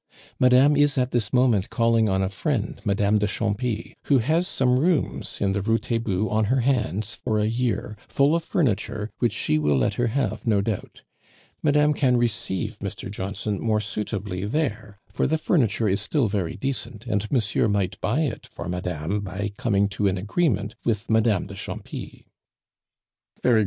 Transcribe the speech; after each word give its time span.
"Madame 0.39 0.75
is 0.75 0.97
at 0.97 1.11
this 1.11 1.31
moment 1.31 1.69
calling 1.69 2.09
on 2.09 2.23
a 2.23 2.29
friend, 2.29 2.81
Madame 2.83 3.19
de 3.19 3.27
Champy, 3.27 3.93
who 4.05 4.17
has 4.17 4.47
some 4.47 4.79
rooms 4.79 5.39
in 5.39 5.51
the 5.51 5.61
Rue 5.61 5.77
Taitbout 5.77 6.27
on 6.31 6.45
her 6.45 6.61
hands 6.61 7.13
for 7.13 7.37
a 7.37 7.45
year, 7.45 7.95
full 8.07 8.33
of 8.33 8.43
furniture, 8.43 9.11
which 9.19 9.31
she 9.31 9.59
will 9.59 9.77
let 9.77 9.93
her 9.93 10.07
have, 10.07 10.47
no 10.47 10.59
doubt. 10.59 11.03
Madame 11.61 11.93
can 11.93 12.17
receive 12.17 12.79
Mr. 12.79 13.11
Johnson 13.11 13.59
more 13.59 13.79
suitably 13.79 14.43
there, 14.43 14.97
for 15.13 15.27
the 15.27 15.37
furniture 15.37 15.87
is 15.87 16.01
still 16.01 16.27
very 16.27 16.55
decent, 16.55 17.05
and 17.05 17.29
monsieur 17.31 17.67
might 17.67 18.01
buy 18.01 18.21
it 18.21 18.47
for 18.47 18.67
madame 18.67 19.19
by 19.19 19.51
coming 19.55 19.87
to 19.89 20.07
an 20.07 20.17
agreement 20.17 20.73
with 20.83 21.11
Madame 21.11 21.45
de 21.45 21.53
Champy." 21.53 22.25